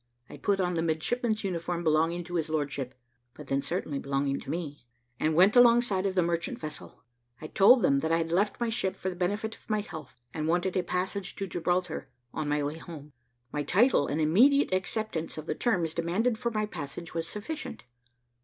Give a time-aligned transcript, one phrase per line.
[0.31, 2.95] I put on the midshipman's uniform belonging to his lordship
[3.35, 4.87] (but then certainly belonging to me),
[5.19, 7.03] and went alongside of the merchant vessel;
[7.39, 10.19] I told them that I had left my ship for the benefit of my health,
[10.33, 13.13] and wanted a passage to Gibraltar, on my way home.
[13.51, 17.83] My title, and immediate acceptance of the terms demanded for my passage, was sufficient.